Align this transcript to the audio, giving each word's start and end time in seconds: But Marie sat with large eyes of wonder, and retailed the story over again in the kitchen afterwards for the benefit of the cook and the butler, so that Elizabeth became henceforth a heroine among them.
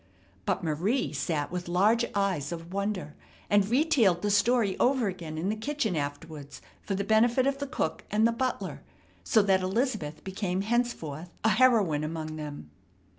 But 0.47 0.63
Marie 0.63 1.13
sat 1.13 1.51
with 1.51 1.67
large 1.67 2.03
eyes 2.15 2.51
of 2.51 2.73
wonder, 2.73 3.13
and 3.51 3.69
retailed 3.69 4.23
the 4.23 4.31
story 4.31 4.75
over 4.79 5.07
again 5.07 5.37
in 5.37 5.49
the 5.49 5.55
kitchen 5.55 5.95
afterwards 5.95 6.59
for 6.81 6.95
the 6.95 7.03
benefit 7.03 7.45
of 7.45 7.59
the 7.59 7.67
cook 7.67 8.03
and 8.09 8.25
the 8.27 8.31
butler, 8.31 8.81
so 9.23 9.43
that 9.43 9.61
Elizabeth 9.61 10.23
became 10.23 10.61
henceforth 10.61 11.29
a 11.43 11.49
heroine 11.49 12.03
among 12.03 12.35
them. 12.37 12.71